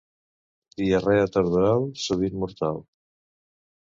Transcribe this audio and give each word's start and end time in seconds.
Diarrea 0.79 1.27
tardoral, 1.35 1.85
sovint 2.05 2.39
mortal. 2.45 2.83